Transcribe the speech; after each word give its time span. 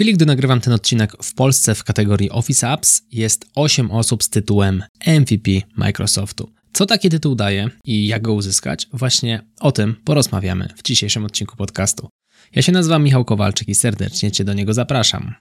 chwili, 0.00 0.14
gdy 0.14 0.26
nagrywam 0.26 0.60
ten 0.60 0.72
odcinek 0.72 1.12
w 1.22 1.34
Polsce 1.34 1.74
w 1.74 1.84
kategorii 1.84 2.30
Office 2.30 2.68
Apps, 2.68 3.02
jest 3.12 3.46
8 3.54 3.90
osób 3.90 4.22
z 4.22 4.30
tytułem 4.30 4.82
MVP 5.06 5.50
Microsoftu. 5.76 6.50
Co 6.72 6.86
taki 6.86 7.10
tytuł 7.10 7.34
daje 7.34 7.70
i 7.84 8.06
jak 8.06 8.22
go 8.22 8.32
uzyskać? 8.32 8.86
Właśnie 8.92 9.42
o 9.60 9.72
tym 9.72 9.96
porozmawiamy 10.04 10.68
w 10.76 10.82
dzisiejszym 10.82 11.24
odcinku 11.24 11.56
podcastu. 11.56 12.08
Ja 12.54 12.62
się 12.62 12.72
nazywam 12.72 13.04
Michał 13.04 13.24
Kowalczyk 13.24 13.68
i 13.68 13.74
serdecznie 13.74 14.32
Cię 14.32 14.44
do 14.44 14.52
niego 14.52 14.74
zapraszam. 14.74 15.34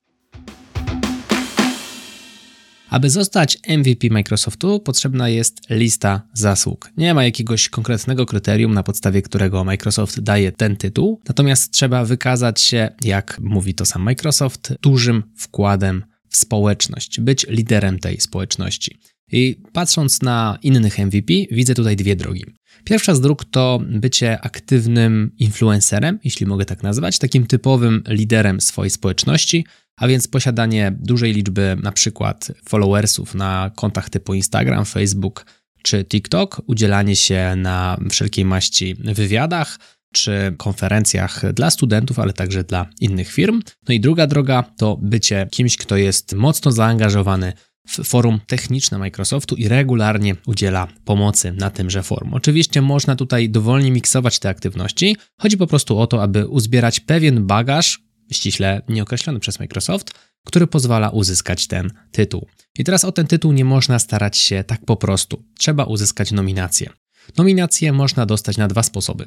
Aby 2.89 3.09
zostać 3.09 3.57
MVP 3.67 4.09
Microsoftu, 4.09 4.79
potrzebna 4.79 5.29
jest 5.29 5.61
lista 5.69 6.21
zasług. 6.33 6.89
Nie 6.97 7.13
ma 7.13 7.23
jakiegoś 7.23 7.69
konkretnego 7.69 8.25
kryterium, 8.25 8.73
na 8.73 8.83
podstawie 8.83 9.21
którego 9.21 9.63
Microsoft 9.63 10.19
daje 10.19 10.51
ten 10.51 10.75
tytuł, 10.75 11.21
natomiast 11.27 11.71
trzeba 11.71 12.05
wykazać 12.05 12.61
się, 12.61 12.89
jak 13.03 13.39
mówi 13.41 13.73
to 13.73 13.85
sam 13.85 14.01
Microsoft, 14.01 14.73
dużym 14.81 15.23
wkładem 15.35 16.03
w 16.29 16.37
społeczność, 16.37 17.19
być 17.19 17.45
liderem 17.49 17.99
tej 17.99 18.19
społeczności. 18.19 18.99
I 19.31 19.61
patrząc 19.73 20.21
na 20.21 20.59
innych 20.63 20.99
MVP, 20.99 21.33
widzę 21.51 21.75
tutaj 21.75 21.95
dwie 21.95 22.15
drogi. 22.15 22.45
Pierwsza 22.83 23.15
z 23.15 23.21
dróg 23.21 23.45
to 23.45 23.79
bycie 23.85 24.41
aktywnym 24.41 25.31
influencerem, 25.39 26.19
jeśli 26.23 26.45
mogę 26.45 26.65
tak 26.65 26.83
nazwać, 26.83 27.19
takim 27.19 27.47
typowym 27.47 28.03
liderem 28.07 28.61
swojej 28.61 28.89
społeczności, 28.89 29.65
a 29.99 30.07
więc 30.07 30.27
posiadanie 30.27 30.97
dużej 30.99 31.33
liczby 31.33 31.77
na 31.83 31.91
przykład 31.91 32.51
followersów 32.69 33.35
na 33.35 33.71
kontach 33.75 34.09
typu 34.09 34.33
Instagram, 34.33 34.85
Facebook 34.85 35.45
czy 35.83 36.05
TikTok, 36.05 36.61
udzielanie 36.67 37.15
się 37.15 37.53
na 37.57 37.97
wszelkiej 38.09 38.45
maści 38.45 38.95
wywiadach, 38.95 39.79
czy 40.13 40.53
konferencjach 40.57 41.53
dla 41.53 41.69
studentów, 41.69 42.19
ale 42.19 42.33
także 42.33 42.63
dla 42.63 42.85
innych 43.01 43.31
firm. 43.31 43.61
No 43.87 43.93
i 43.93 43.99
druga 43.99 44.27
droga 44.27 44.63
to 44.77 44.97
bycie 45.01 45.47
kimś, 45.51 45.77
kto 45.77 45.97
jest 45.97 46.33
mocno 46.35 46.71
zaangażowany 46.71 47.53
w 47.87 48.03
forum 48.03 48.39
techniczne 48.47 48.97
Microsoftu 48.97 49.55
i 49.55 49.67
regularnie 49.67 50.35
udziela 50.45 50.87
pomocy 51.05 51.51
na 51.51 51.69
tymże 51.69 52.03
forum. 52.03 52.33
Oczywiście 52.33 52.81
można 52.81 53.15
tutaj 53.15 53.49
dowolnie 53.49 53.91
miksować 53.91 54.39
te 54.39 54.49
aktywności. 54.49 55.17
Chodzi 55.41 55.57
po 55.57 55.67
prostu 55.67 55.97
o 55.97 56.07
to, 56.07 56.23
aby 56.23 56.47
uzbierać 56.47 56.99
pewien 56.99 57.47
bagaż, 57.47 57.99
ściśle 58.31 58.81
nieokreślony 58.89 59.39
przez 59.39 59.59
Microsoft, 59.59 60.11
który 60.45 60.67
pozwala 60.67 61.09
uzyskać 61.09 61.67
ten 61.67 61.91
tytuł. 62.11 62.47
I 62.77 62.83
teraz 62.83 63.05
o 63.05 63.11
ten 63.11 63.27
tytuł 63.27 63.51
nie 63.51 63.65
można 63.65 63.99
starać 63.99 64.37
się 64.37 64.63
tak 64.63 64.85
po 64.85 64.95
prostu. 64.95 65.43
Trzeba 65.57 65.83
uzyskać 65.83 66.31
nominację. 66.31 66.89
Nominację 67.37 67.93
można 67.93 68.25
dostać 68.25 68.57
na 68.57 68.67
dwa 68.67 68.83
sposoby. 68.83 69.25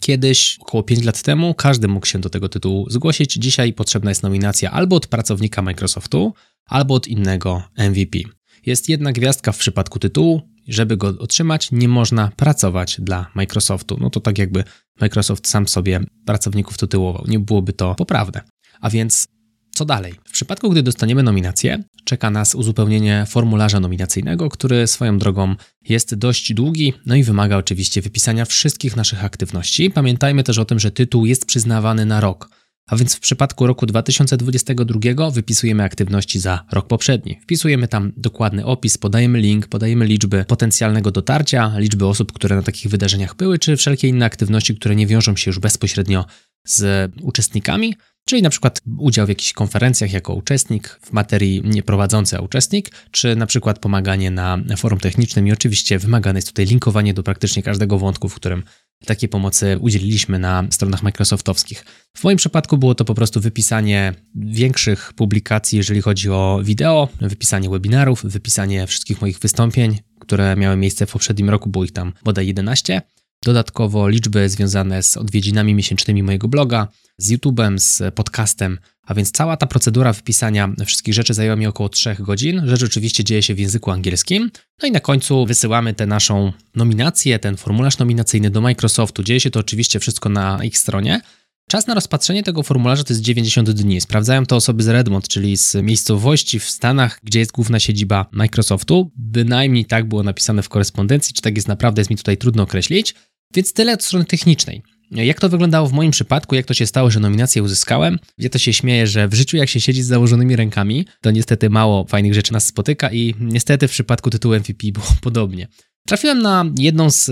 Kiedyś, 0.00 0.58
około 0.60 0.82
5 0.82 1.04
lat 1.04 1.22
temu, 1.22 1.54
każdy 1.54 1.88
mógł 1.88 2.06
się 2.06 2.18
do 2.18 2.30
tego 2.30 2.48
tytułu 2.48 2.90
zgłosić. 2.90 3.32
Dzisiaj 3.32 3.72
potrzebna 3.72 4.10
jest 4.10 4.22
nominacja 4.22 4.70
albo 4.70 4.96
od 4.96 5.06
pracownika 5.06 5.62
Microsoftu, 5.62 6.34
albo 6.66 6.94
od 6.94 7.08
innego 7.08 7.62
MVP. 7.76 8.18
Jest 8.66 8.88
jedna 8.88 9.12
gwiazdka 9.12 9.52
w 9.52 9.58
przypadku 9.58 9.98
tytułu. 9.98 10.49
Żeby 10.68 10.96
go 10.96 11.08
otrzymać, 11.18 11.72
nie 11.72 11.88
można 11.88 12.30
pracować 12.36 13.00
dla 13.00 13.30
Microsoftu. 13.34 13.96
No 14.00 14.10
to 14.10 14.20
tak 14.20 14.38
jakby 14.38 14.64
Microsoft 15.00 15.48
sam 15.48 15.68
sobie 15.68 16.00
pracowników 16.26 16.78
tytułował. 16.78 17.24
Nie 17.28 17.38
byłoby 17.38 17.72
to 17.72 17.94
poprawne. 17.94 18.40
A 18.80 18.90
więc 18.90 19.28
co 19.74 19.84
dalej? 19.84 20.14
W 20.24 20.32
przypadku, 20.32 20.70
gdy 20.70 20.82
dostaniemy 20.82 21.22
nominację, 21.22 21.82
czeka 22.04 22.30
nas 22.30 22.54
uzupełnienie 22.54 23.24
formularza 23.28 23.80
nominacyjnego, 23.80 24.48
który 24.48 24.86
swoją 24.86 25.18
drogą 25.18 25.54
jest 25.88 26.14
dość 26.14 26.54
długi, 26.54 26.92
no 27.06 27.14
i 27.14 27.22
wymaga 27.22 27.56
oczywiście 27.56 28.02
wypisania 28.02 28.44
wszystkich 28.44 28.96
naszych 28.96 29.24
aktywności. 29.24 29.90
Pamiętajmy 29.90 30.42
też 30.44 30.58
o 30.58 30.64
tym, 30.64 30.78
że 30.78 30.90
tytuł 30.90 31.26
jest 31.26 31.46
przyznawany 31.46 32.06
na 32.06 32.20
rok. 32.20 32.59
A 32.90 32.96
więc 32.96 33.14
w 33.14 33.20
przypadku 33.20 33.66
roku 33.66 33.86
2022 33.86 35.30
wypisujemy 35.30 35.82
aktywności 35.82 36.40
za 36.40 36.64
rok 36.72 36.86
poprzedni. 36.86 37.38
Wpisujemy 37.42 37.88
tam 37.88 38.12
dokładny 38.16 38.66
opis, 38.66 38.98
podajemy 38.98 39.38
link, 39.38 39.66
podajemy 39.66 40.06
liczby 40.06 40.44
potencjalnego 40.44 41.10
dotarcia, 41.10 41.72
liczby 41.78 42.06
osób, 42.06 42.32
które 42.32 42.56
na 42.56 42.62
takich 42.62 42.90
wydarzeniach 42.90 43.36
były, 43.36 43.58
czy 43.58 43.76
wszelkie 43.76 44.08
inne 44.08 44.26
aktywności, 44.26 44.74
które 44.74 44.96
nie 44.96 45.06
wiążą 45.06 45.36
się 45.36 45.50
już 45.50 45.58
bezpośrednio 45.58 46.24
z 46.66 47.12
uczestnikami, 47.22 47.94
czyli 48.24 48.42
na 48.42 48.50
przykład 48.50 48.80
udział 48.98 49.26
w 49.26 49.28
jakichś 49.28 49.52
konferencjach 49.52 50.12
jako 50.12 50.34
uczestnik, 50.34 51.00
w 51.02 51.12
materii 51.12 51.62
nie 51.64 51.82
prowadzący, 51.82 52.36
a 52.36 52.40
uczestnik, 52.40 52.90
czy 53.10 53.36
na 53.36 53.46
przykład 53.46 53.78
pomaganie 53.78 54.30
na 54.30 54.58
forum 54.76 55.00
technicznym 55.00 55.46
i 55.46 55.52
oczywiście 55.52 55.98
wymagane 55.98 56.38
jest 56.38 56.48
tutaj 56.48 56.66
linkowanie 56.66 57.14
do 57.14 57.22
praktycznie 57.22 57.62
każdego 57.62 57.98
wątku, 57.98 58.28
w 58.28 58.34
którym 58.34 58.62
takiej 59.06 59.28
pomocy 59.28 59.78
udzieliliśmy 59.80 60.38
na 60.38 60.64
stronach 60.70 61.02
Microsoftowskich. 61.02 61.84
W 62.16 62.24
moim 62.24 62.36
przypadku 62.36 62.78
było 62.78 62.94
to 62.94 63.04
po 63.04 63.14
prostu 63.14 63.40
wypisanie 63.40 64.14
większych 64.34 65.12
publikacji, 65.12 65.78
jeżeli 65.78 66.00
chodzi 66.00 66.30
o 66.30 66.60
wideo, 66.64 67.08
wypisanie 67.20 67.70
webinarów, 67.70 68.24
wypisanie 68.24 68.86
wszystkich 68.86 69.20
moich 69.20 69.38
wystąpień, 69.38 69.98
które 70.20 70.56
miały 70.56 70.76
miejsce 70.76 71.06
w 71.06 71.12
poprzednim 71.12 71.50
roku, 71.50 71.70
było 71.70 71.84
ich 71.84 71.92
tam 71.92 72.12
bodaj 72.24 72.46
11. 72.46 73.02
Dodatkowo 73.44 74.08
liczby 74.08 74.48
związane 74.48 75.02
z 75.02 75.16
odwiedzinami 75.16 75.74
miesięcznymi 75.74 76.22
mojego 76.22 76.48
bloga, 76.48 76.88
z 77.18 77.32
YouTube'em, 77.32 77.78
z 77.78 78.14
podcastem, 78.14 78.78
a 79.02 79.14
więc 79.14 79.30
cała 79.30 79.56
ta 79.56 79.66
procedura 79.66 80.12
wpisania 80.12 80.74
wszystkich 80.86 81.14
rzeczy 81.14 81.34
zajęła 81.34 81.56
mi 81.56 81.66
około 81.66 81.88
3 81.88 82.16
godzin. 82.18 82.62
Rzecz 82.64 82.82
oczywiście 82.82 83.24
dzieje 83.24 83.42
się 83.42 83.54
w 83.54 83.58
języku 83.58 83.90
angielskim. 83.90 84.50
No 84.82 84.88
i 84.88 84.92
na 84.92 85.00
końcu 85.00 85.46
wysyłamy 85.46 85.94
tę 85.94 86.06
naszą 86.06 86.52
nominację, 86.74 87.38
ten 87.38 87.56
formularz 87.56 87.98
nominacyjny 87.98 88.50
do 88.50 88.60
Microsoftu. 88.60 89.22
Dzieje 89.22 89.40
się 89.40 89.50
to 89.50 89.60
oczywiście 89.60 90.00
wszystko 90.00 90.28
na 90.28 90.64
ich 90.64 90.78
stronie. 90.78 91.20
Czas 91.68 91.86
na 91.86 91.94
rozpatrzenie 91.94 92.42
tego 92.42 92.62
formularza 92.62 93.04
to 93.04 93.12
jest 93.12 93.22
90 93.22 93.70
dni. 93.70 94.00
Sprawdzają 94.00 94.46
to 94.46 94.56
osoby 94.56 94.82
z 94.82 94.88
Redmond, 94.88 95.28
czyli 95.28 95.56
z 95.56 95.74
miejscowości 95.74 96.58
w 96.58 96.64
Stanach, 96.64 97.20
gdzie 97.22 97.38
jest 97.38 97.52
główna 97.52 97.80
siedziba 97.80 98.26
Microsoftu. 98.32 99.10
Bynajmniej 99.16 99.84
tak 99.84 100.08
było 100.08 100.22
napisane 100.22 100.62
w 100.62 100.68
korespondencji, 100.68 101.34
czy 101.34 101.42
tak 101.42 101.56
jest 101.56 101.68
naprawdę, 101.68 102.00
jest 102.00 102.10
mi 102.10 102.16
tutaj 102.16 102.36
trudno 102.36 102.62
określić. 102.62 103.14
Więc 103.54 103.72
tyle 103.72 103.92
od 103.92 104.04
strony 104.04 104.24
technicznej. 104.24 104.82
Jak 105.10 105.40
to 105.40 105.48
wyglądało 105.48 105.88
w 105.88 105.92
moim 105.92 106.10
przypadku, 106.10 106.54
jak 106.54 106.66
to 106.66 106.74
się 106.74 106.86
stało, 106.86 107.10
że 107.10 107.20
nominację 107.20 107.62
uzyskałem? 107.62 108.18
Ja 108.38 108.48
to 108.48 108.58
się 108.58 108.72
śmieję, 108.72 109.06
że 109.06 109.28
w 109.28 109.34
życiu 109.34 109.56
jak 109.56 109.68
się 109.68 109.80
siedzi 109.80 110.02
z 110.02 110.06
założonymi 110.06 110.56
rękami, 110.56 111.06
to 111.20 111.30
niestety 111.30 111.70
mało 111.70 112.04
fajnych 112.04 112.34
rzeczy 112.34 112.52
nas 112.52 112.66
spotyka 112.66 113.12
i 113.12 113.34
niestety 113.40 113.88
w 113.88 113.90
przypadku 113.90 114.30
tytułu 114.30 114.54
MVP 114.54 114.92
było 114.92 115.06
podobnie. 115.22 115.68
Trafiłem 116.06 116.42
na 116.42 116.64
jedną 116.78 117.10
z, 117.10 117.30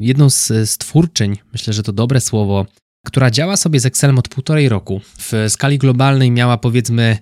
jedną 0.00 0.30
z, 0.30 0.46
z 0.46 0.78
twórczyń, 0.78 1.36
myślę, 1.52 1.72
że 1.72 1.82
to 1.82 1.92
dobre 1.92 2.20
słowo, 2.20 2.66
która 3.06 3.30
działa 3.30 3.56
sobie 3.56 3.80
z 3.80 3.86
Excelem 3.86 4.18
od 4.18 4.28
półtorej 4.28 4.68
roku. 4.68 5.00
W 5.18 5.32
skali 5.48 5.78
globalnej 5.78 6.30
miała 6.30 6.58
powiedzmy 6.58 7.18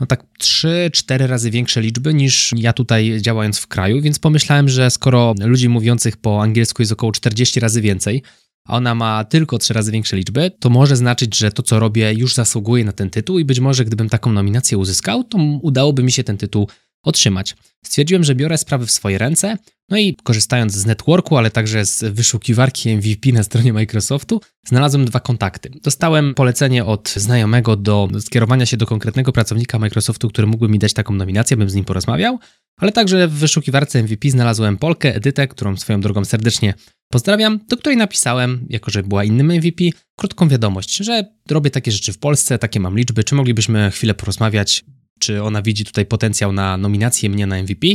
no 0.00 0.06
tak 0.06 0.24
3-4 0.40 1.26
razy 1.26 1.50
większe 1.50 1.80
liczby 1.80 2.14
niż 2.14 2.50
ja 2.56 2.72
tutaj 2.72 3.18
działając 3.20 3.58
w 3.58 3.66
kraju, 3.66 4.02
więc 4.02 4.18
pomyślałem, 4.18 4.68
że 4.68 4.90
skoro 4.90 5.34
ludzi 5.40 5.68
mówiących 5.68 6.16
po 6.16 6.42
angielsku 6.42 6.82
jest 6.82 6.92
około 6.92 7.12
40 7.12 7.60
razy 7.60 7.80
więcej, 7.80 8.22
a 8.68 8.76
ona 8.76 8.94
ma 8.94 9.24
tylko 9.24 9.58
3 9.58 9.74
razy 9.74 9.92
większe 9.92 10.16
liczby, 10.16 10.50
to 10.60 10.70
może 10.70 10.96
znaczyć, 10.96 11.36
że 11.36 11.50
to, 11.50 11.62
co 11.62 11.80
robię, 11.80 12.12
już 12.12 12.34
zasługuje 12.34 12.84
na 12.84 12.92
ten 12.92 13.10
tytuł 13.10 13.38
i 13.38 13.44
być 13.44 13.60
może 13.60 13.84
gdybym 13.84 14.08
taką 14.08 14.32
nominację 14.32 14.78
uzyskał, 14.78 15.24
to 15.24 15.38
udałoby 15.62 16.02
mi 16.02 16.12
się 16.12 16.24
ten 16.24 16.36
tytuł 16.36 16.68
otrzymać. 17.06 17.56
Stwierdziłem, 17.84 18.24
że 18.24 18.34
biorę 18.34 18.58
sprawy 18.58 18.86
w 18.86 18.90
swoje 18.90 19.18
ręce, 19.18 19.56
no 19.88 19.98
i 19.98 20.16
korzystając 20.22 20.72
z 20.72 20.86
networku, 20.86 21.36
ale 21.36 21.50
także 21.50 21.86
z 21.86 22.04
wyszukiwarki 22.04 22.96
MVP 22.96 23.32
na 23.32 23.42
stronie 23.42 23.72
Microsoftu, 23.72 24.40
znalazłem 24.66 25.04
dwa 25.04 25.20
kontakty. 25.20 25.70
Dostałem 25.82 26.34
polecenie 26.34 26.84
od 26.84 27.08
znajomego 27.08 27.76
do 27.76 28.08
skierowania 28.20 28.66
się 28.66 28.76
do 28.76 28.86
konkretnego 28.86 29.32
pracownika 29.32 29.78
Microsoftu, 29.78 30.28
który 30.28 30.46
mógłby 30.46 30.68
mi 30.68 30.78
dać 30.78 30.92
taką 30.92 31.14
nominację, 31.14 31.56
bym 31.56 31.70
z 31.70 31.74
nim 31.74 31.84
porozmawiał, 31.84 32.38
ale 32.80 32.92
także 32.92 33.28
w 33.28 33.32
wyszukiwarce 33.32 34.02
MVP 34.02 34.30
znalazłem 34.30 34.76
Polkę 34.76 35.14
Edytę, 35.14 35.48
którą 35.48 35.76
swoją 35.76 36.00
drogą 36.00 36.24
serdecznie 36.24 36.74
pozdrawiam, 37.08 37.60
do 37.68 37.76
której 37.76 37.96
napisałem, 37.96 38.66
jako 38.70 38.90
że 38.90 39.02
była 39.02 39.24
innym 39.24 39.52
MVP, 39.52 39.84
krótką 40.16 40.48
wiadomość, 40.48 40.96
że 40.96 41.24
robię 41.50 41.70
takie 41.70 41.92
rzeczy 41.92 42.12
w 42.12 42.18
Polsce, 42.18 42.58
takie 42.58 42.80
mam 42.80 42.96
liczby, 42.96 43.24
czy 43.24 43.34
moglibyśmy 43.34 43.90
chwilę 43.90 44.14
porozmawiać, 44.14 44.84
czy 45.18 45.42
ona 45.42 45.62
widzi 45.62 45.84
tutaj 45.84 46.06
potencjał 46.06 46.52
na 46.52 46.76
nominację 46.76 47.30
mnie 47.30 47.46
na 47.46 47.62
MVP. 47.62 47.86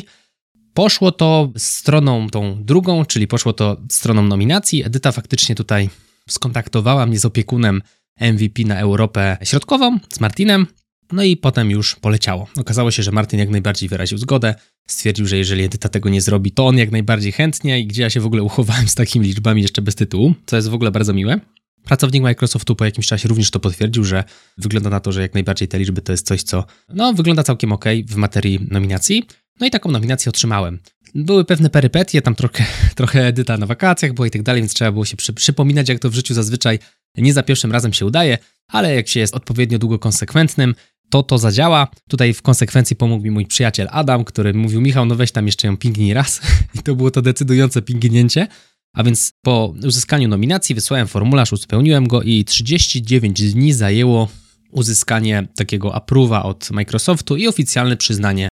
Poszło 0.73 1.11
to 1.11 1.51
stroną 1.57 2.29
tą 2.29 2.63
drugą, 2.63 3.05
czyli 3.05 3.27
poszło 3.27 3.53
to 3.53 3.81
stroną 3.91 4.21
nominacji. 4.21 4.85
Edyta 4.85 5.11
faktycznie 5.11 5.55
tutaj 5.55 5.89
skontaktowała 6.29 7.05
mnie 7.05 7.19
z 7.19 7.25
opiekunem 7.25 7.81
MVP 8.21 8.63
na 8.63 8.79
Europę 8.79 9.37
Środkową, 9.43 9.99
z 10.13 10.19
Martinem, 10.19 10.67
no 11.11 11.23
i 11.23 11.37
potem 11.37 11.71
już 11.71 11.95
poleciało. 11.95 12.47
Okazało 12.57 12.91
się, 12.91 13.03
że 13.03 13.11
Martin 13.11 13.39
jak 13.39 13.49
najbardziej 13.49 13.89
wyraził 13.89 14.17
zgodę. 14.17 14.55
Stwierdził, 14.87 15.27
że 15.27 15.37
jeżeli 15.37 15.63
Edyta 15.63 15.89
tego 15.89 16.09
nie 16.09 16.21
zrobi, 16.21 16.51
to 16.51 16.67
on 16.67 16.77
jak 16.77 16.91
najbardziej 16.91 17.31
chętnie 17.31 17.79
i 17.79 17.87
gdzie 17.87 18.01
ja 18.01 18.09
się 18.09 18.19
w 18.19 18.25
ogóle 18.25 18.43
uchowałem 18.43 18.87
z 18.87 18.95
takimi 18.95 19.27
liczbami 19.27 19.61
jeszcze 19.61 19.81
bez 19.81 19.95
tytułu, 19.95 20.33
co 20.45 20.55
jest 20.55 20.69
w 20.69 20.73
ogóle 20.73 20.91
bardzo 20.91 21.13
miłe. 21.13 21.39
Pracownik 21.83 22.23
Microsoftu 22.23 22.75
po 22.75 22.85
jakimś 22.85 23.07
czasie 23.07 23.29
również 23.29 23.51
to 23.51 23.59
potwierdził, 23.59 24.03
że 24.03 24.23
wygląda 24.57 24.89
na 24.89 24.99
to, 24.99 25.11
że 25.11 25.21
jak 25.21 25.33
najbardziej 25.33 25.67
te 25.67 25.79
liczby 25.79 26.01
to 26.01 26.11
jest 26.11 26.27
coś, 26.27 26.43
co 26.43 26.65
no, 26.89 27.13
wygląda 27.13 27.43
całkiem 27.43 27.71
ok 27.71 27.85
w 28.07 28.15
materii 28.15 28.67
nominacji. 28.71 29.23
No 29.59 29.67
i 29.67 29.71
taką 29.71 29.91
nominację 29.91 30.29
otrzymałem. 30.29 30.79
Były 31.15 31.45
pewne 31.45 31.69
perypetie, 31.69 32.21
tam 32.21 32.35
trochę, 32.35 32.65
trochę 32.95 33.27
Edyta 33.27 33.57
na 33.57 33.65
wakacjach 33.65 34.13
było 34.13 34.25
i 34.25 34.31
tak 34.31 34.43
dalej, 34.43 34.61
więc 34.61 34.73
trzeba 34.73 34.91
było 34.91 35.05
się 35.05 35.17
przy, 35.17 35.33
przypominać, 35.33 35.89
jak 35.89 35.99
to 35.99 36.09
w 36.09 36.13
życiu 36.13 36.33
zazwyczaj 36.33 36.79
nie 37.17 37.33
za 37.33 37.43
pierwszym 37.43 37.71
razem 37.71 37.93
się 37.93 38.05
udaje, 38.05 38.37
ale 38.67 38.95
jak 38.95 39.07
się 39.07 39.19
jest 39.19 39.35
odpowiednio 39.35 39.79
długo 39.79 39.99
konsekwentnym, 39.99 40.75
to 41.09 41.23
to 41.23 41.37
zadziała. 41.37 41.87
Tutaj 42.09 42.33
w 42.33 42.41
konsekwencji 42.41 42.95
pomógł 42.95 43.23
mi 43.23 43.31
mój 43.31 43.45
przyjaciel 43.45 43.87
Adam, 43.91 44.23
który 44.23 44.53
mówił, 44.53 44.81
Michał, 44.81 45.05
no 45.05 45.15
weź 45.15 45.31
tam 45.31 45.45
jeszcze 45.45 45.67
ją 45.67 45.77
pingnij 45.77 46.13
raz. 46.13 46.41
I 46.75 46.79
to 46.79 46.95
było 46.95 47.11
to 47.11 47.21
decydujące 47.21 47.81
pingnięcie. 47.81 48.47
A 48.93 49.03
więc 49.03 49.31
po 49.41 49.73
uzyskaniu 49.83 50.27
nominacji 50.27 50.75
wysłałem 50.75 51.07
formularz, 51.07 51.53
uzupełniłem 51.53 52.07
go 52.07 52.21
i 52.21 52.45
39 52.45 53.53
dni 53.53 53.73
zajęło 53.73 54.27
uzyskanie 54.71 55.47
takiego 55.55 55.89
approve'a 55.89 56.43
od 56.43 56.71
Microsoftu 56.71 57.35
i 57.37 57.47
oficjalne 57.47 57.97
przyznanie 57.97 58.49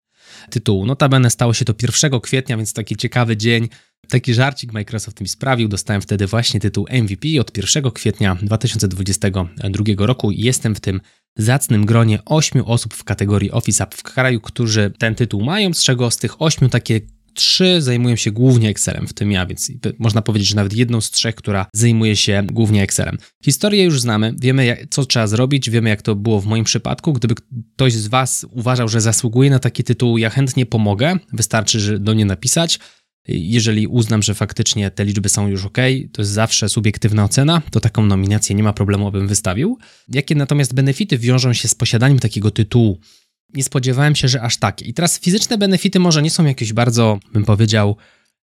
tytułu. 0.49 0.85
Notabene 0.85 1.29
stało 1.29 1.53
się 1.53 1.65
to 1.65 1.73
1 2.01 2.19
kwietnia, 2.19 2.57
więc 2.57 2.73
taki 2.73 2.95
ciekawy 2.95 3.37
dzień. 3.37 3.69
Taki 4.09 4.33
żarcik 4.33 4.73
Microsoft 4.73 5.21
mi 5.21 5.27
sprawił. 5.27 5.67
Dostałem 5.67 6.01
wtedy 6.01 6.27
właśnie 6.27 6.59
tytuł 6.59 6.85
MVP 7.03 7.27
od 7.41 7.57
1 7.57 7.91
kwietnia 7.91 8.35
2022 8.41 9.83
roku 9.97 10.31
i 10.31 10.41
jestem 10.41 10.75
w 10.75 10.79
tym 10.79 11.01
zacnym 11.37 11.85
gronie 11.85 12.19
8 12.25 12.61
osób 12.61 12.93
w 12.93 13.03
kategorii 13.03 13.51
Office 13.51 13.83
App 13.83 13.95
w 13.95 14.03
kraju, 14.03 14.41
którzy 14.41 14.93
ten 14.97 15.15
tytuł 15.15 15.43
mają, 15.43 15.73
z 15.73 15.83
czego 15.83 16.11
z 16.11 16.17
tych 16.17 16.41
8 16.41 16.69
takie 16.69 17.01
trzy 17.39 17.81
zajmują 17.81 18.15
się 18.15 18.31
głównie 18.31 18.69
Excelem, 18.69 19.07
w 19.07 19.13
tym 19.13 19.31
ja, 19.31 19.45
więc 19.45 19.71
można 19.99 20.21
powiedzieć, 20.21 20.47
że 20.49 20.55
nawet 20.55 20.73
jedną 20.73 21.01
z 21.01 21.11
trzech, 21.11 21.35
która 21.35 21.65
zajmuje 21.73 22.15
się 22.15 22.47
głównie 22.51 22.83
Excelem. 22.83 23.17
Historię 23.45 23.83
już 23.83 24.01
znamy, 24.01 24.35
wiemy 24.39 24.65
jak, 24.65 24.79
co 24.89 25.05
trzeba 25.05 25.27
zrobić, 25.27 25.69
wiemy 25.69 25.89
jak 25.89 26.01
to 26.01 26.15
było 26.15 26.41
w 26.41 26.45
moim 26.45 26.63
przypadku. 26.63 27.13
Gdyby 27.13 27.35
ktoś 27.75 27.93
z 27.93 28.07
Was 28.07 28.45
uważał, 28.51 28.87
że 28.87 29.01
zasługuje 29.01 29.49
na 29.49 29.59
taki 29.59 29.83
tytuł, 29.83 30.17
ja 30.17 30.29
chętnie 30.29 30.65
pomogę, 30.65 31.17
wystarczy 31.33 31.79
że 31.79 31.99
do 31.99 32.13
mnie 32.13 32.25
napisać. 32.25 32.79
Jeżeli 33.27 33.87
uznam, 33.87 34.23
że 34.23 34.33
faktycznie 34.35 34.91
te 34.91 35.05
liczby 35.05 35.29
są 35.29 35.47
już 35.47 35.65
ok, 35.65 35.77
to 36.11 36.21
jest 36.21 36.31
zawsze 36.31 36.69
subiektywna 36.69 37.23
ocena, 37.23 37.61
to 37.71 37.79
taką 37.79 38.05
nominację 38.05 38.55
nie 38.55 38.63
ma 38.63 38.73
problemu, 38.73 39.07
abym 39.07 39.27
wystawił. 39.27 39.77
Jakie 40.07 40.35
natomiast 40.35 40.73
benefity 40.73 41.17
wiążą 41.17 41.53
się 41.53 41.67
z 41.67 41.75
posiadaniem 41.75 42.19
takiego 42.19 42.51
tytułu? 42.51 42.99
Nie 43.53 43.63
spodziewałem 43.63 44.15
się, 44.15 44.27
że 44.27 44.41
aż 44.41 44.57
takie. 44.57 44.85
I 44.85 44.93
teraz 44.93 45.19
fizyczne 45.19 45.57
benefity 45.57 45.99
może 45.99 46.21
nie 46.21 46.31
są 46.31 46.45
jakieś 46.45 46.73
bardzo, 46.73 47.19
bym 47.33 47.45
powiedział, 47.45 47.95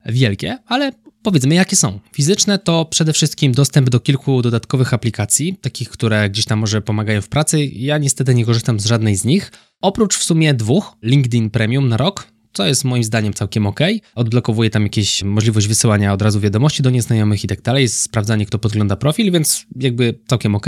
wielkie, 0.05 0.57
ale 0.65 0.91
powiedzmy 1.23 1.55
jakie 1.55 1.75
są. 1.75 1.99
Fizyczne 2.13 2.59
to 2.59 2.85
przede 2.85 3.13
wszystkim 3.13 3.51
dostęp 3.51 3.89
do 3.89 3.99
kilku 3.99 4.41
dodatkowych 4.41 4.93
aplikacji, 4.93 5.57
takich, 5.61 5.89
które 5.89 6.29
gdzieś 6.29 6.45
tam 6.45 6.59
może 6.59 6.81
pomagają 6.81 7.21
w 7.21 7.29
pracy. 7.29 7.65
Ja 7.65 7.97
niestety 7.97 8.35
nie 8.35 8.45
korzystam 8.45 8.79
z 8.79 8.85
żadnej 8.85 9.15
z 9.15 9.25
nich. 9.25 9.51
Oprócz 9.81 10.17
w 10.17 10.23
sumie 10.23 10.53
dwóch, 10.53 10.95
LinkedIn 11.01 11.49
Premium 11.49 11.89
na 11.89 11.97
rok, 11.97 12.27
co 12.53 12.65
jest 12.65 12.83
moim 12.83 13.03
zdaniem 13.03 13.33
całkiem 13.33 13.67
ok. 13.67 13.79
Odblokowuje 14.15 14.69
tam 14.69 14.83
jakieś 14.83 15.23
możliwość 15.23 15.67
wysyłania 15.67 16.13
od 16.13 16.21
razu 16.21 16.39
wiadomości 16.39 16.83
do 16.83 16.89
nieznajomych 16.89 17.43
i 17.43 17.47
tak 17.47 17.61
dalej, 17.61 17.87
sprawdzanie 17.87 18.45
kto 18.45 18.59
podgląda 18.59 18.95
profil, 18.95 19.31
więc 19.31 19.65
jakby 19.75 20.19
całkiem 20.27 20.55
ok. 20.55 20.65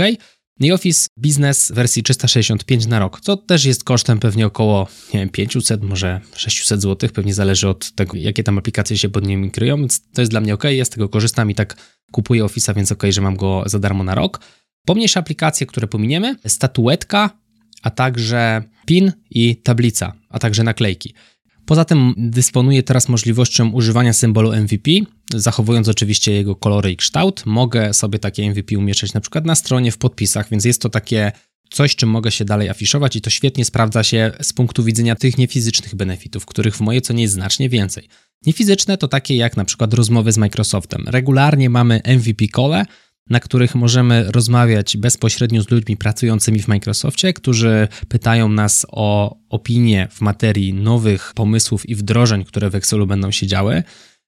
I 0.60 0.72
Office 0.72 1.08
Business 1.16 1.72
wersji 1.72 2.02
365 2.02 2.86
na 2.86 2.98
rok, 2.98 3.20
co 3.20 3.36
też 3.36 3.64
jest 3.64 3.84
kosztem 3.84 4.18
pewnie 4.18 4.46
około, 4.46 4.88
nie 5.14 5.20
wiem, 5.20 5.28
500, 5.28 5.82
może 5.82 6.20
600 6.34 6.82
zł, 6.82 7.10
pewnie 7.14 7.34
zależy 7.34 7.68
od 7.68 7.92
tego, 7.92 8.16
jakie 8.16 8.42
tam 8.42 8.58
aplikacje 8.58 8.98
się 8.98 9.08
pod 9.08 9.26
nimi 9.26 9.50
kryją, 9.50 9.76
więc 9.76 10.10
to 10.12 10.22
jest 10.22 10.30
dla 10.30 10.40
mnie 10.40 10.54
ok, 10.54 10.64
ja 10.64 10.84
z 10.84 10.90
tego 10.90 11.08
korzystam 11.08 11.50
i 11.50 11.54
tak 11.54 11.76
kupuję 12.12 12.44
Office'a, 12.44 12.74
więc 12.74 12.92
ok, 12.92 13.02
że 13.10 13.20
mam 13.20 13.36
go 13.36 13.62
za 13.66 13.78
darmo 13.78 14.04
na 14.04 14.14
rok. 14.14 14.40
Pomniejsze 14.86 15.20
aplikacje, 15.20 15.66
które 15.66 15.86
pominiemy, 15.86 16.36
statuetka, 16.46 17.30
a 17.82 17.90
także 17.90 18.62
PIN 18.86 19.12
i 19.30 19.56
tablica, 19.56 20.12
a 20.28 20.38
także 20.38 20.62
naklejki. 20.62 21.14
Poza 21.66 21.84
tym 21.84 22.14
dysponuję 22.16 22.82
teraz 22.82 23.08
możliwością 23.08 23.70
używania 23.70 24.12
symbolu 24.12 24.52
MVP, 24.52 24.90
zachowując 25.34 25.88
oczywiście 25.88 26.32
jego 26.32 26.56
kolory 26.56 26.92
i 26.92 26.96
kształt. 26.96 27.42
Mogę 27.46 27.94
sobie 27.94 28.18
takie 28.18 28.50
MVP 28.50 28.78
umieszczać 28.78 29.14
na 29.14 29.20
przykład 29.20 29.44
na 29.44 29.54
stronie, 29.54 29.92
w 29.92 29.98
podpisach, 29.98 30.50
więc 30.50 30.64
jest 30.64 30.82
to 30.82 30.88
takie 30.88 31.32
coś, 31.70 31.96
czym 31.96 32.08
mogę 32.08 32.30
się 32.30 32.44
dalej 32.44 32.68
afiszować 32.68 33.16
i 33.16 33.20
to 33.20 33.30
świetnie 33.30 33.64
sprawdza 33.64 34.04
się 34.04 34.32
z 34.42 34.52
punktu 34.52 34.84
widzenia 34.84 35.14
tych 35.14 35.38
niefizycznych 35.38 35.94
benefitów, 35.94 36.46
których 36.46 36.76
w 36.76 36.80
mojej 36.80 37.00
ocenie 37.00 37.22
jest 37.22 37.34
znacznie 37.34 37.68
więcej. 37.68 38.08
Niefizyczne 38.46 38.98
to 38.98 39.08
takie 39.08 39.36
jak 39.36 39.56
na 39.56 39.64
przykład 39.64 39.94
rozmowy 39.94 40.32
z 40.32 40.38
Microsoftem. 40.38 41.04
Regularnie 41.06 41.70
mamy 41.70 42.00
MVP 42.06 42.44
call, 42.56 42.84
na 43.30 43.40
których 43.40 43.74
możemy 43.74 44.32
rozmawiać 44.32 44.96
bezpośrednio 44.96 45.62
z 45.62 45.70
ludźmi 45.70 45.96
pracującymi 45.96 46.62
w 46.62 46.68
Microsoftie, 46.68 47.32
którzy 47.32 47.88
pytają 48.08 48.48
nas 48.48 48.86
o 48.88 49.36
opinie 49.48 50.08
w 50.10 50.20
materii 50.20 50.74
nowych 50.74 51.32
pomysłów 51.34 51.88
i 51.88 51.94
wdrożeń, 51.94 52.44
które 52.44 52.70
w 52.70 52.74
Excelu 52.74 53.06
będą 53.06 53.30
się 53.30 53.46
działy. 53.46 53.82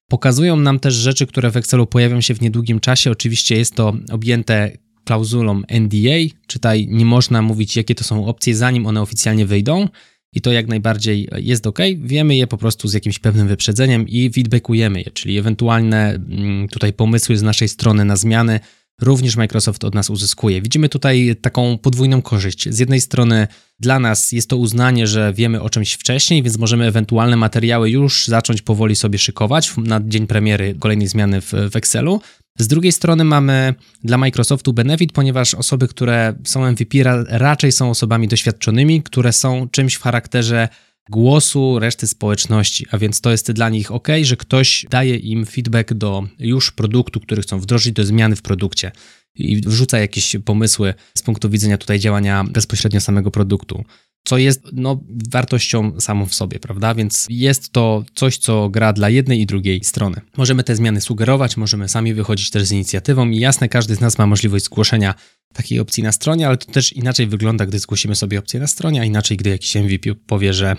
Pokazują 0.09 0.55
nam 0.55 0.79
też 0.79 0.93
rzeczy, 0.93 1.27
które 1.27 1.51
w 1.51 1.57
Excelu 1.57 1.87
pojawią 1.87 2.21
się 2.21 2.33
w 2.33 2.41
niedługim 2.41 2.79
czasie. 2.79 3.11
Oczywiście 3.11 3.57
jest 3.57 3.75
to 3.75 3.93
objęte 4.11 4.71
klauzulą 5.03 5.61
NDA, 5.69 6.35
czytaj, 6.47 6.87
nie 6.89 7.05
można 7.05 7.41
mówić, 7.41 7.77
jakie 7.77 7.95
to 7.95 8.03
są 8.03 8.25
opcje, 8.25 8.55
zanim 8.55 8.85
one 8.85 9.01
oficjalnie 9.01 9.45
wyjdą. 9.45 9.87
I 10.33 10.41
to 10.41 10.51
jak 10.51 10.67
najbardziej 10.67 11.29
jest 11.35 11.67
ok. 11.67 11.79
Wiemy 11.97 12.35
je 12.35 12.47
po 12.47 12.57
prostu 12.57 12.87
z 12.87 12.93
jakimś 12.93 13.19
pewnym 13.19 13.47
wyprzedzeniem 13.47 14.07
i 14.07 14.31
feedbackujemy 14.33 14.99
je, 14.99 15.11
czyli 15.11 15.37
ewentualne 15.37 16.09
mm, 16.09 16.67
tutaj 16.67 16.93
pomysły 16.93 17.37
z 17.37 17.43
naszej 17.43 17.67
strony 17.67 18.05
na 18.05 18.15
zmiany 18.15 18.59
również 19.01 19.35
Microsoft 19.35 19.83
od 19.83 19.95
nas 19.95 20.09
uzyskuje. 20.09 20.61
Widzimy 20.61 20.89
tutaj 20.89 21.35
taką 21.41 21.77
podwójną 21.77 22.21
korzyść. 22.21 22.69
Z 22.69 22.79
jednej 22.79 23.01
strony 23.01 23.47
dla 23.79 23.99
nas 23.99 24.31
jest 24.31 24.49
to 24.49 24.57
uznanie, 24.57 25.07
że 25.07 25.33
wiemy 25.33 25.61
o 25.61 25.69
czymś 25.69 25.93
wcześniej, 25.93 26.43
więc 26.43 26.57
możemy 26.57 26.85
ewentualne 26.85 27.35
materiały 27.35 27.89
już 27.89 28.27
zacząć 28.27 28.61
powoli 28.61 28.95
sobie 28.95 29.19
szykować 29.19 29.71
na 29.77 30.01
dzień 30.03 30.27
premiery 30.27 30.75
kolejnej 30.79 31.07
zmiany 31.07 31.41
w, 31.41 31.53
w 31.71 31.75
Excelu. 31.75 32.21
Z 32.59 32.67
drugiej 32.67 32.91
strony 32.91 33.23
mamy 33.23 33.73
dla 34.03 34.17
Microsoftu 34.17 34.73
benefit, 34.73 35.11
ponieważ 35.11 35.53
osoby, 35.53 35.87
które 35.87 36.33
są 36.43 36.71
MVP, 36.71 36.97
raczej 37.27 37.71
są 37.71 37.89
osobami 37.89 38.27
doświadczonymi, 38.27 39.03
które 39.03 39.33
są 39.33 39.69
czymś 39.71 39.95
w 39.95 40.01
charakterze 40.01 40.67
głosu 41.09 41.79
reszty 41.79 42.07
społeczności, 42.07 42.85
a 42.91 42.97
więc 42.97 43.21
to 43.21 43.31
jest 43.31 43.51
dla 43.51 43.69
nich 43.69 43.91
ok, 43.91 44.07
że 44.21 44.37
ktoś 44.37 44.85
daje 44.89 45.15
im 45.15 45.45
feedback 45.45 45.93
do 45.93 46.27
już 46.39 46.71
produktu, 46.71 47.19
który 47.19 47.41
chcą 47.41 47.59
wdrożyć 47.59 47.93
do 47.93 48.05
zmiany 48.05 48.35
w 48.35 48.41
produkcie 48.41 48.91
i 49.35 49.61
wrzuca 49.61 49.99
jakieś 49.99 50.35
pomysły 50.45 50.93
z 51.17 51.21
punktu 51.21 51.49
widzenia 51.49 51.77
tutaj 51.77 51.99
działania 51.99 52.43
bezpośrednio 52.43 53.01
samego 53.01 53.31
produktu 53.31 53.83
co 54.27 54.37
jest 54.37 54.61
no, 54.73 54.99
wartością 55.31 55.99
samą 55.99 56.25
w 56.25 56.35
sobie, 56.35 56.59
prawda? 56.59 56.95
Więc 56.95 57.25
jest 57.29 57.71
to 57.71 58.03
coś, 58.15 58.37
co 58.37 58.69
gra 58.69 58.93
dla 58.93 59.09
jednej 59.09 59.41
i 59.41 59.45
drugiej 59.45 59.83
strony. 59.83 60.21
Możemy 60.37 60.63
te 60.63 60.75
zmiany 60.75 61.01
sugerować, 61.01 61.57
możemy 61.57 61.89
sami 61.89 62.13
wychodzić 62.13 62.51
też 62.51 62.63
z 62.63 62.71
inicjatywą 62.71 63.29
i 63.29 63.39
jasne, 63.39 63.69
każdy 63.69 63.95
z 63.95 63.99
nas 63.99 64.17
ma 64.17 64.27
możliwość 64.27 64.65
zgłoszenia 64.65 65.13
takiej 65.53 65.79
opcji 65.79 66.03
na 66.03 66.11
stronie, 66.11 66.47
ale 66.47 66.57
to 66.57 66.71
też 66.71 66.93
inaczej 66.93 67.27
wygląda, 67.27 67.65
gdy 67.65 67.79
zgłosimy 67.79 68.15
sobie 68.15 68.39
opcję 68.39 68.59
na 68.59 68.67
stronie, 68.67 69.01
a 69.01 69.05
inaczej, 69.05 69.37
gdy 69.37 69.49
jakiś 69.49 69.75
MVP 69.75 70.15
powie, 70.15 70.53
że 70.53 70.75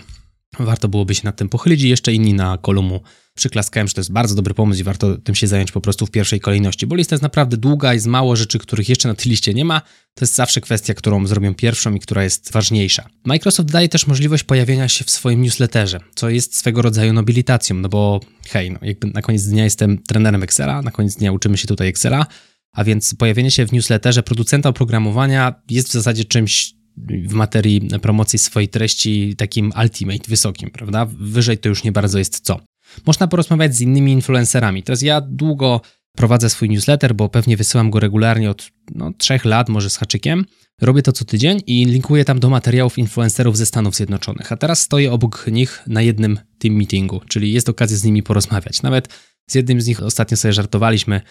warto 0.59 0.87
byłoby 0.87 1.15
się 1.15 1.21
nad 1.23 1.35
tym 1.35 1.49
pochylić 1.49 1.81
i 1.81 1.89
jeszcze 1.89 2.13
inni 2.13 2.33
na 2.33 2.57
kolumu 2.57 3.01
przyklaskałem, 3.35 3.87
że 3.87 3.93
to 3.93 4.01
jest 4.01 4.11
bardzo 4.11 4.35
dobry 4.35 4.53
pomysł 4.53 4.81
i 4.81 4.83
warto 4.83 5.17
tym 5.17 5.35
się 5.35 5.47
zająć 5.47 5.71
po 5.71 5.81
prostu 5.81 6.05
w 6.05 6.11
pierwszej 6.11 6.39
kolejności, 6.39 6.87
bo 6.87 6.95
lista 6.95 7.15
jest 7.15 7.23
naprawdę 7.23 7.57
długa, 7.57 7.93
jest 7.93 8.05
mało 8.05 8.35
rzeczy, 8.35 8.59
których 8.59 8.89
jeszcze 8.89 9.07
na 9.07 9.15
tej 9.15 9.29
liście 9.29 9.53
nie 9.53 9.65
ma. 9.65 9.81
To 10.13 10.25
jest 10.25 10.35
zawsze 10.35 10.61
kwestia, 10.61 10.93
którą 10.93 11.27
zrobią 11.27 11.55
pierwszą 11.55 11.93
i 11.93 11.99
która 11.99 12.23
jest 12.23 12.51
ważniejsza. 12.51 13.09
Microsoft 13.25 13.71
daje 13.71 13.89
też 13.89 14.07
możliwość 14.07 14.43
pojawienia 14.43 14.87
się 14.87 15.05
w 15.05 15.09
swoim 15.09 15.41
newsletterze, 15.41 15.99
co 16.15 16.29
jest 16.29 16.57
swego 16.57 16.81
rodzaju 16.81 17.13
nobilitacją, 17.13 17.75
no 17.75 17.89
bo 17.89 18.19
hej, 18.47 18.71
no 18.71 18.79
jakby 18.81 19.07
na 19.07 19.21
koniec 19.21 19.43
dnia 19.43 19.63
jestem 19.63 19.97
trenerem 20.03 20.43
Excela, 20.43 20.81
na 20.81 20.91
koniec 20.91 21.15
dnia 21.15 21.31
uczymy 21.31 21.57
się 21.57 21.67
tutaj 21.67 21.87
Excela, 21.87 22.25
a 22.71 22.83
więc 22.83 23.15
pojawienie 23.15 23.51
się 23.51 23.65
w 23.65 23.71
newsletterze 23.71 24.23
producenta 24.23 24.69
oprogramowania 24.69 25.53
jest 25.69 25.89
w 25.89 25.91
zasadzie 25.91 26.25
czymś 26.25 26.78
w 27.07 27.33
materii 27.33 27.89
promocji 28.01 28.39
swojej 28.39 28.69
treści 28.69 29.35
takim 29.37 29.71
ultimate, 29.83 30.27
wysokim, 30.27 30.69
prawda? 30.69 31.07
Wyżej 31.19 31.57
to 31.57 31.69
już 31.69 31.83
nie 31.83 31.91
bardzo 31.91 32.19
jest 32.19 32.39
co. 32.39 32.59
Można 33.05 33.27
porozmawiać 33.27 33.75
z 33.75 33.81
innymi 33.81 34.11
influencerami. 34.11 34.83
Teraz 34.83 35.01
ja 35.01 35.21
długo 35.21 35.81
prowadzę 36.17 36.49
swój 36.49 36.69
newsletter, 36.69 37.15
bo 37.15 37.29
pewnie 37.29 37.57
wysyłam 37.57 37.89
go 37.89 37.99
regularnie 37.99 38.49
od 38.49 38.71
no, 38.95 39.11
trzech 39.17 39.45
lat, 39.45 39.69
może 39.69 39.89
z 39.89 39.97
haczykiem. 39.97 40.45
Robię 40.81 41.01
to 41.01 41.11
co 41.11 41.25
tydzień 41.25 41.61
i 41.67 41.85
linkuję 41.85 42.25
tam 42.25 42.39
do 42.39 42.49
materiałów 42.49 42.97
influencerów 42.97 43.57
ze 43.57 43.65
Stanów 43.65 43.95
Zjednoczonych. 43.95 44.51
A 44.51 44.57
teraz 44.57 44.81
stoję 44.81 45.11
obok 45.11 45.45
nich 45.51 45.83
na 45.87 46.01
jednym 46.01 46.39
team 46.59 46.75
meetingu, 46.75 47.21
czyli 47.27 47.53
jest 47.53 47.69
okazja 47.69 47.97
z 47.97 48.03
nimi 48.03 48.23
porozmawiać. 48.23 48.81
Nawet 48.81 49.07
z 49.49 49.55
jednym 49.55 49.81
z 49.81 49.87
nich 49.87 50.03
ostatnio 50.03 50.37
sobie 50.37 50.53
żartowaliśmy. 50.53 51.21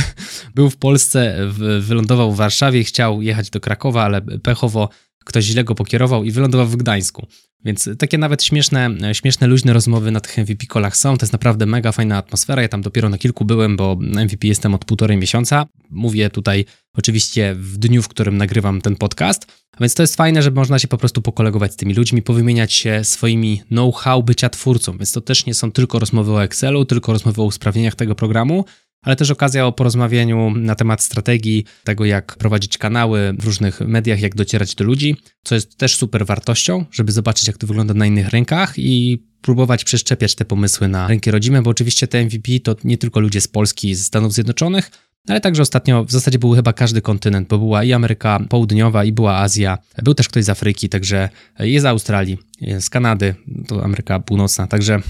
Był 0.54 0.70
w 0.70 0.76
Polsce, 0.76 1.36
wylądował 1.80 2.32
w 2.32 2.36
Warszawie, 2.36 2.84
chciał 2.84 3.22
jechać 3.22 3.50
do 3.50 3.60
Krakowa, 3.60 4.02
ale 4.02 4.22
pechowo 4.22 4.88
ktoś 5.24 5.44
źle 5.44 5.64
go 5.64 5.74
pokierował 5.74 6.24
i 6.24 6.30
wylądował 6.30 6.66
w 6.66 6.76
Gdańsku. 6.76 7.26
Więc 7.64 7.88
takie 7.98 8.18
nawet 8.18 8.44
śmieszne, 8.44 8.90
śmieszne, 9.12 9.46
luźne 9.46 9.72
rozmowy 9.72 10.10
na 10.10 10.20
tych 10.20 10.38
MVP 10.38 10.66
kolach 10.66 10.96
są. 10.96 11.18
To 11.18 11.24
jest 11.24 11.32
naprawdę 11.32 11.66
mega 11.66 11.92
fajna 11.92 12.16
atmosfera. 12.16 12.62
Ja 12.62 12.68
tam 12.68 12.82
dopiero 12.82 13.08
na 13.08 13.18
kilku 13.18 13.44
byłem, 13.44 13.76
bo 13.76 13.96
MVP 14.00 14.46
jestem 14.46 14.74
od 14.74 14.84
półtorej 14.84 15.16
miesiąca. 15.16 15.66
Mówię 15.90 16.30
tutaj 16.30 16.64
oczywiście 16.96 17.54
w 17.54 17.78
dniu, 17.78 18.02
w 18.02 18.08
którym 18.08 18.36
nagrywam 18.36 18.80
ten 18.80 18.96
podcast. 18.96 19.46
A 19.72 19.80
więc 19.80 19.94
to 19.94 20.02
jest 20.02 20.16
fajne, 20.16 20.42
że 20.42 20.50
można 20.50 20.78
się 20.78 20.88
po 20.88 20.98
prostu 20.98 21.22
pokolegować 21.22 21.72
z 21.72 21.76
tymi 21.76 21.94
ludźmi, 21.94 22.22
powymieniać 22.22 22.72
się 22.72 23.04
swoimi 23.04 23.62
know-how 23.68 24.22
bycia 24.22 24.48
twórcą. 24.48 24.98
Więc 24.98 25.12
to 25.12 25.20
też 25.20 25.46
nie 25.46 25.54
są 25.54 25.72
tylko 25.72 25.98
rozmowy 25.98 26.32
o 26.32 26.42
Excelu, 26.44 26.84
tylko 26.84 27.12
rozmowy 27.12 27.42
o 27.42 27.44
usprawnieniach 27.44 27.94
tego 27.94 28.14
programu, 28.14 28.64
ale 29.02 29.16
też 29.16 29.30
okazja 29.30 29.66
o 29.66 29.72
porozmawianiu 29.72 30.50
na 30.50 30.74
temat 30.74 31.02
strategii, 31.02 31.64
tego 31.84 32.04
jak 32.04 32.36
prowadzić 32.36 32.78
kanały 32.78 33.34
w 33.38 33.44
różnych 33.44 33.80
mediach, 33.80 34.20
jak 34.20 34.34
docierać 34.34 34.74
do 34.74 34.84
ludzi, 34.84 35.16
co 35.44 35.54
jest 35.54 35.76
też 35.76 35.96
super 35.96 36.26
wartością, 36.26 36.84
żeby 36.92 37.12
zobaczyć, 37.12 37.46
jak 37.46 37.58
to 37.58 37.66
wygląda 37.66 37.94
na 37.94 38.06
innych 38.06 38.28
rynkach 38.28 38.74
i 38.76 39.22
próbować 39.40 39.84
przeszczepiać 39.84 40.34
te 40.34 40.44
pomysły 40.44 40.88
na 40.88 41.08
rynki 41.08 41.30
rodzime, 41.30 41.62
bo 41.62 41.70
oczywiście 41.70 42.06
te 42.06 42.24
MVP 42.24 42.60
to 42.64 42.76
nie 42.84 42.98
tylko 42.98 43.20
ludzie 43.20 43.40
z 43.40 43.48
Polski, 43.48 43.94
z 43.94 44.04
Stanów 44.04 44.32
Zjednoczonych, 44.32 44.90
ale 45.28 45.40
także 45.40 45.62
ostatnio 45.62 46.04
w 46.04 46.10
zasadzie 46.10 46.38
był 46.38 46.52
chyba 46.52 46.72
każdy 46.72 47.02
kontynent, 47.02 47.48
bo 47.48 47.58
była 47.58 47.84
i 47.84 47.92
Ameryka 47.92 48.40
Południowa, 48.48 49.04
i 49.04 49.12
była 49.12 49.38
Azja, 49.38 49.78
był 50.02 50.14
też 50.14 50.28
ktoś 50.28 50.44
z 50.44 50.48
Afryki, 50.48 50.88
także 50.88 51.28
jest 51.58 51.82
z 51.82 51.86
Australii, 51.86 52.38
z 52.80 52.90
Kanady, 52.90 53.34
to 53.68 53.84
Ameryka 53.84 54.20
Północna, 54.20 54.66
także 54.66 55.00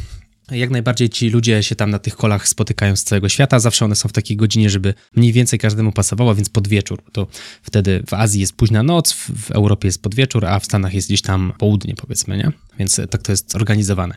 jak 0.53 0.71
najbardziej 0.71 1.09
ci 1.09 1.29
ludzie 1.31 1.63
się 1.63 1.75
tam 1.75 1.91
na 1.91 1.99
tych 1.99 2.17
kolach 2.17 2.49
spotykają 2.49 2.97
z 2.97 3.05
całego 3.05 3.29
świata. 3.29 3.61
Zawsze 3.61 3.85
one 3.85 3.97
są 3.97 4.09
w 4.09 4.13
takiej 4.13 4.37
godzinie, 4.37 4.71
żeby 4.71 4.95
mniej 5.17 5.33
więcej 5.33 5.59
każdemu 5.59 5.93
pasowało, 5.93 6.35
więc 6.35 6.49
pod 6.49 6.69
wieczór. 6.69 7.03
To 7.13 7.27
wtedy 7.63 8.03
w 8.07 8.15
Azji 8.15 8.41
jest 8.41 8.57
późna 8.57 8.83
noc, 8.83 9.13
w 9.13 9.51
Europie 9.51 9.89
jest 9.89 10.03
pod 10.03 10.15
wieczór, 10.15 10.47
a 10.47 10.59
w 10.59 10.65
Stanach 10.65 10.95
jest 10.95 11.09
gdzieś 11.09 11.23
tam 11.23 11.53
południe, 11.59 11.95
powiedzmy, 11.95 12.37
nie? 12.37 12.53
Więc 12.79 13.01
tak 13.11 13.23
to 13.23 13.33
jest 13.33 13.53
zorganizowane. 13.53 14.15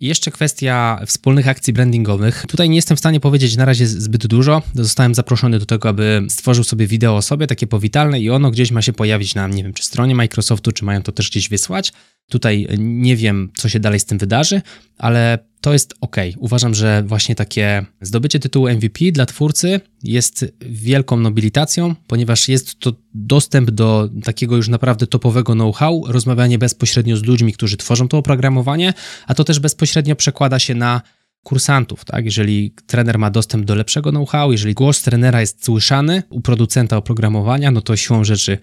I 0.00 0.06
jeszcze 0.06 0.30
kwestia 0.30 1.00
wspólnych 1.06 1.48
akcji 1.48 1.72
brandingowych. 1.72 2.44
Tutaj 2.48 2.68
nie 2.68 2.76
jestem 2.76 2.96
w 2.96 3.00
stanie 3.00 3.20
powiedzieć 3.20 3.56
na 3.56 3.64
razie 3.64 3.86
zbyt 3.86 4.26
dużo. 4.26 4.62
Zostałem 4.74 5.14
zaproszony 5.14 5.58
do 5.58 5.66
tego, 5.66 5.88
aby 5.88 6.22
stworzył 6.28 6.64
sobie 6.64 6.86
wideo 6.86 7.16
o 7.16 7.22
sobie, 7.22 7.46
takie 7.46 7.66
powitalne 7.66 8.20
i 8.20 8.30
ono 8.30 8.50
gdzieś 8.50 8.70
ma 8.70 8.82
się 8.82 8.92
pojawić 8.92 9.34
na, 9.34 9.48
nie 9.48 9.62
wiem, 9.62 9.72
czy 9.72 9.84
stronie 9.84 10.14
Microsoftu, 10.14 10.72
czy 10.72 10.84
mają 10.84 11.02
to 11.02 11.12
też 11.12 11.30
gdzieś 11.30 11.48
wysłać. 11.48 11.92
Tutaj 12.30 12.66
nie 12.78 13.16
wiem, 13.16 13.50
co 13.56 13.68
się 13.68 13.80
dalej 13.80 14.00
z 14.00 14.04
tym 14.04 14.18
wydarzy, 14.18 14.62
ale 14.98 15.38
to 15.66 15.72
jest 15.72 15.94
ok. 16.00 16.16
Uważam, 16.38 16.74
że 16.74 17.02
właśnie 17.06 17.34
takie 17.34 17.86
zdobycie 18.00 18.38
tytułu 18.38 18.68
MVP 18.68 19.12
dla 19.12 19.26
twórcy 19.26 19.80
jest 20.02 20.44
wielką 20.60 21.16
nobilitacją, 21.16 21.94
ponieważ 22.06 22.48
jest 22.48 22.78
to 22.78 22.92
dostęp 23.14 23.70
do 23.70 24.08
takiego 24.24 24.56
już 24.56 24.68
naprawdę 24.68 25.06
topowego 25.06 25.52
know-how, 25.52 26.04
rozmawianie 26.08 26.58
bezpośrednio 26.58 27.16
z 27.16 27.22
ludźmi, 27.22 27.52
którzy 27.52 27.76
tworzą 27.76 28.08
to 28.08 28.18
oprogramowanie, 28.18 28.94
a 29.26 29.34
to 29.34 29.44
też 29.44 29.60
bezpośrednio 29.60 30.16
przekłada 30.16 30.58
się 30.58 30.74
na 30.74 31.02
kursantów, 31.42 32.04
tak? 32.04 32.24
Jeżeli 32.24 32.74
trener 32.86 33.18
ma 33.18 33.30
dostęp 33.30 33.64
do 33.64 33.74
lepszego 33.74 34.10
know-how, 34.10 34.52
jeżeli 34.52 34.74
głos 34.74 35.02
trenera 35.02 35.40
jest 35.40 35.64
słyszany 35.64 36.22
u 36.30 36.40
producenta 36.40 36.96
oprogramowania, 36.96 37.70
no 37.70 37.80
to 37.80 37.96
siłą 37.96 38.24
rzeczy 38.24 38.58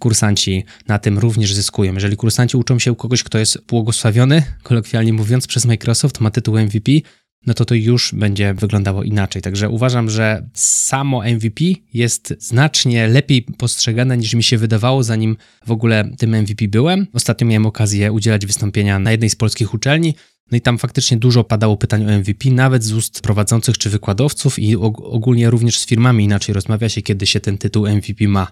kursanci 0.00 0.64
na 0.88 0.98
tym 0.98 1.18
również 1.18 1.54
zyskują. 1.54 1.94
Jeżeli 1.94 2.16
kursanci 2.16 2.56
uczą 2.56 2.78
się 2.78 2.92
u 2.92 2.96
kogoś, 2.96 3.22
kto 3.22 3.38
jest 3.38 3.58
błogosławiony, 3.68 4.42
kolokwialnie 4.62 5.12
mówiąc, 5.12 5.46
przez 5.46 5.64
Microsoft, 5.64 6.20
ma 6.20 6.30
tytuł 6.30 6.58
MVP, 6.58 6.92
no 7.46 7.54
to 7.54 7.64
to 7.64 7.74
już 7.74 8.14
będzie 8.14 8.54
wyglądało 8.54 9.02
inaczej. 9.02 9.42
Także 9.42 9.68
uważam, 9.68 10.10
że 10.10 10.48
samo 10.54 11.22
MVP 11.24 11.64
jest 11.94 12.34
znacznie 12.38 13.08
lepiej 13.08 13.42
postrzegane 13.42 14.16
niż 14.16 14.34
mi 14.34 14.42
się 14.42 14.58
wydawało, 14.58 15.02
zanim 15.02 15.36
w 15.66 15.70
ogóle 15.70 16.10
tym 16.18 16.36
MVP 16.36 16.68
byłem. 16.68 17.06
Ostatnio 17.12 17.46
miałem 17.46 17.66
okazję 17.66 18.12
udzielać 18.12 18.46
wystąpienia 18.46 18.98
na 18.98 19.10
jednej 19.10 19.30
z 19.30 19.36
polskich 19.36 19.74
uczelni. 19.74 20.14
No 20.50 20.58
i 20.58 20.60
tam 20.60 20.78
faktycznie 20.78 21.16
dużo 21.16 21.44
padało 21.44 21.76
pytań 21.76 22.04
o 22.04 22.18
MVP, 22.18 22.50
nawet 22.50 22.84
z 22.84 22.92
ust 22.92 23.20
prowadzących 23.20 23.78
czy 23.78 23.90
wykładowców 23.90 24.58
i 24.58 24.76
ogólnie 24.76 25.50
również 25.50 25.78
z 25.78 25.86
firmami 25.86 26.24
inaczej 26.24 26.52
rozmawia 26.52 26.88
się, 26.88 27.02
kiedy 27.02 27.26
się 27.26 27.40
ten 27.40 27.58
tytuł 27.58 27.88
MVP 27.88 28.28
ma 28.28 28.46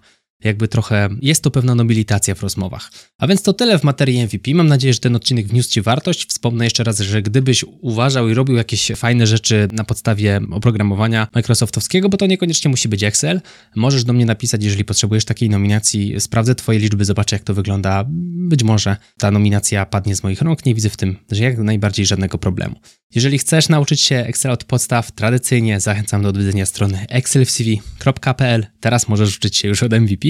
jakby 0.44 0.68
trochę 0.68 1.08
jest 1.22 1.42
to 1.42 1.50
pewna 1.50 1.74
nobilitacja 1.74 2.34
w 2.34 2.42
rozmowach. 2.42 2.90
A 3.18 3.26
więc 3.26 3.42
to 3.42 3.52
tyle 3.52 3.78
w 3.78 3.84
materii 3.84 4.24
MVP. 4.24 4.54
Mam 4.54 4.66
nadzieję, 4.66 4.94
że 4.94 5.00
ten 5.00 5.16
odcinek 5.16 5.46
wniósł 5.46 5.70
Ci 5.70 5.82
wartość. 5.82 6.26
Wspomnę 6.26 6.64
jeszcze 6.64 6.84
raz, 6.84 7.00
że 7.00 7.22
gdybyś 7.22 7.64
uważał 7.80 8.28
i 8.28 8.34
robił 8.34 8.56
jakieś 8.56 8.92
fajne 8.96 9.26
rzeczy 9.26 9.68
na 9.72 9.84
podstawie 9.84 10.40
oprogramowania 10.50 11.28
Microsoftowskiego, 11.34 12.08
bo 12.08 12.16
to 12.16 12.26
niekoniecznie 12.26 12.68
musi 12.68 12.88
być 12.88 13.02
Excel, 13.02 13.40
możesz 13.76 14.04
do 14.04 14.12
mnie 14.12 14.26
napisać, 14.26 14.64
jeżeli 14.64 14.84
potrzebujesz 14.84 15.24
takiej 15.24 15.50
nominacji. 15.50 16.20
Sprawdzę 16.20 16.54
Twoje 16.54 16.78
liczby, 16.78 17.04
zobaczę, 17.04 17.36
jak 17.36 17.42
to 17.42 17.54
wygląda. 17.54 18.04
Być 18.48 18.62
może 18.62 18.96
ta 19.18 19.30
nominacja 19.30 19.86
padnie 19.86 20.16
z 20.16 20.22
moich 20.22 20.42
rąk. 20.42 20.66
Nie 20.66 20.74
widzę 20.74 20.90
w 20.90 20.96
tym, 20.96 21.16
że 21.30 21.44
jak 21.44 21.58
najbardziej 21.58 22.06
żadnego 22.06 22.38
problemu. 22.38 22.76
Jeżeli 23.14 23.38
chcesz 23.38 23.68
nauczyć 23.68 24.00
się 24.00 24.16
Excel 24.16 24.50
od 24.50 24.64
podstaw 24.64 25.12
tradycyjnie, 25.12 25.80
zachęcam 25.80 26.22
do 26.22 26.28
odwiedzenia 26.28 26.66
strony 26.66 27.06
excelfcv.pl. 27.08 28.66
Teraz 28.80 29.08
możesz 29.08 29.36
uczyć 29.36 29.56
się 29.56 29.68
już 29.68 29.82
od 29.82 29.92
MVP. 29.92 30.28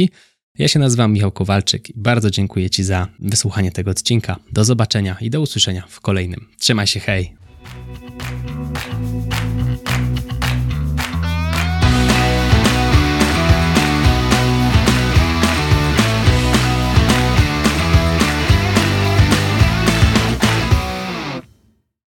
Ja 0.58 0.68
się 0.68 0.78
nazywam 0.78 1.12
Michał 1.12 1.32
Kowalczyk 1.32 1.90
i 1.90 1.92
bardzo 1.96 2.30
dziękuję 2.30 2.70
Ci 2.70 2.84
za 2.84 3.08
wysłuchanie 3.18 3.72
tego 3.72 3.90
odcinka. 3.90 4.36
Do 4.52 4.64
zobaczenia 4.64 5.16
i 5.20 5.30
do 5.30 5.40
usłyszenia 5.40 5.84
w 5.88 6.00
kolejnym. 6.00 6.46
Trzymaj 6.58 6.86
się, 6.86 7.00
hej! 7.00 7.34